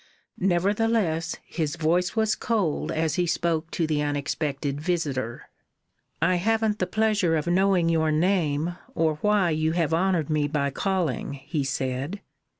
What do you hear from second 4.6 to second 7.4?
visitor. "I haven't the pleasure